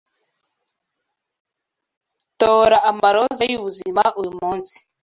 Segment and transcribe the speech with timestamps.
[2.39, 4.75] Tora amaroza yubuzima uyumunsi.